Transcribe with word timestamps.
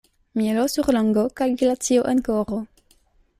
Mielo 0.39 0.63
sur 0.75 0.87
lango, 0.97 1.25
kaj 1.41 1.49
glacio 1.63 2.07
en 2.15 2.25
koro. 2.31 2.63